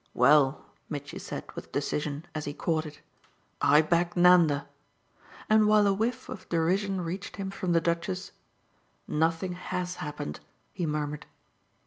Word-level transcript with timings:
"Well," 0.15 0.65
Mitchy 0.89 1.19
said 1.19 1.43
with 1.51 1.71
decision 1.71 2.25
as 2.33 2.45
he 2.45 2.55
caught 2.55 2.87
it 2.87 3.01
"I 3.61 3.83
back 3.83 4.17
Nanda." 4.17 4.67
And 5.47 5.67
while 5.67 5.85
a 5.85 5.93
whiff 5.93 6.27
of 6.27 6.49
derision 6.49 7.01
reached 7.01 7.35
him 7.35 7.51
from 7.51 7.73
the 7.73 7.81
Duchess, 7.81 8.31
"Nothing 9.07 9.53
HAS 9.53 9.97
happened!" 9.97 10.39
he 10.73 10.87
murmured. 10.87 11.27